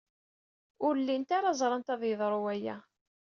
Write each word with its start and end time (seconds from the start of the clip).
Ur 0.87 0.93
llin 1.01 1.23
ara 1.37 1.51
ẓran 1.59 1.83
ad 1.93 2.01
yeḍru 2.09 2.39
waya. 2.45 2.77